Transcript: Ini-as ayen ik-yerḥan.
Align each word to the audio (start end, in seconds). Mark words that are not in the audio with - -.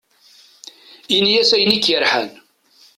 Ini-as 1.15 1.51
ayen 1.55 1.75
ik-yerḥan. 1.77 2.29